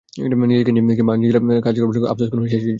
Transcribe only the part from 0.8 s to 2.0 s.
কিংবা নিজের কাজকারবার